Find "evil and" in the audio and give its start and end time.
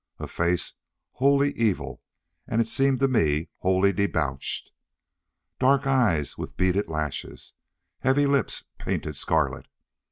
1.51-2.59